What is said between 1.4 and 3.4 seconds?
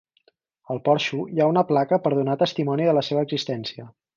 ha una placa per donar testimoni de la seva